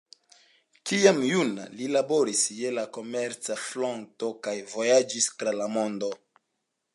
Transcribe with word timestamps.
Kiam 0.91 1.19
juna, 1.31 1.65
li 1.81 1.89
laboris 1.95 2.41
je 2.61 2.71
la 2.77 2.85
komerca 2.97 3.59
floto 3.67 4.31
kaj 4.49 4.55
vojaĝis 4.73 5.29
tra 5.43 5.55
la 5.61 5.69
mondo. 5.77 6.11